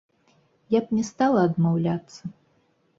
Я 0.77 0.81
б 0.87 0.99
не 1.01 1.05
стала 1.11 1.39
адмаўляцца. 1.51 2.37